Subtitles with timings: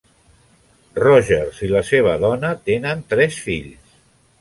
[1.03, 3.99] Rogers i la seva dona tenen tres fills.